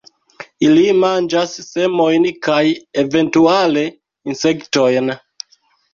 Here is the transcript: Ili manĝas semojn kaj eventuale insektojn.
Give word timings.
Ili 0.67 0.85
manĝas 1.01 1.53
semojn 1.67 2.25
kaj 2.47 2.63
eventuale 3.03 3.85
insektojn. 4.33 5.17